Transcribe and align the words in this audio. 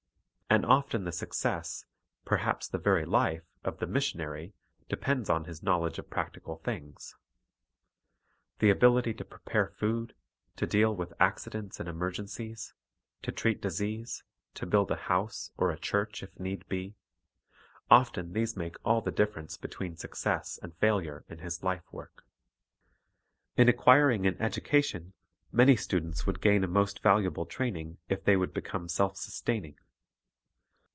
And 0.53 0.65
often 0.65 1.05
the 1.05 1.13
success, 1.13 1.85
perhaps 2.25 2.67
the 2.67 2.77
very 2.77 3.05
life, 3.05 3.45
of 3.63 3.79
the 3.79 3.87
mission 3.87 4.19
ary, 4.19 4.53
depends 4.89 5.29
on 5.29 5.45
his 5.45 5.63
knowledge 5.63 5.97
of 5.97 6.09
practical 6.09 6.57
things. 6.57 7.15
The 8.59 8.69
ability 8.69 9.13
to 9.13 9.23
prepare 9.23 9.69
food, 9.69 10.13
to 10.57 10.67
deal 10.67 10.93
with 10.93 11.13
accidents 11.21 11.79
and 11.79 11.87
emer 11.87 12.11
gencies, 12.11 12.73
to 13.21 13.31
treat 13.31 13.61
disease, 13.61 14.23
to 14.55 14.65
build 14.65 14.91
a 14.91 14.97
house, 15.07 15.51
or 15.55 15.71
a 15.71 15.79
church 15.79 16.21
if 16.21 16.37
need 16.37 16.67
be,— 16.67 16.95
often 17.89 18.33
these 18.33 18.57
make 18.57 18.75
all 18.83 18.99
the 18.99 19.09
difference 19.09 19.55
between 19.55 19.95
success 19.95 20.59
and 20.61 20.75
failure 20.75 21.23
in 21.29 21.37
his 21.37 21.63
life 21.63 21.89
work. 21.93 22.25
In 23.55 23.69
acquiring 23.69 24.27
an 24.27 24.35
education, 24.41 25.13
man)' 25.53 25.77
students 25.77 26.27
would 26.27 26.41
gain 26.41 26.61
a 26.61 26.67
most 26.67 27.01
valuable 27.01 27.45
training 27.45 27.99
if 28.09 28.25
they 28.25 28.35
would 28.35 28.53
become 28.53 28.89
self 28.89 29.15
sustaining. 29.15 29.77